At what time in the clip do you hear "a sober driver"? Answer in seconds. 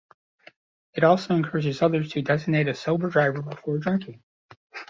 2.67-3.43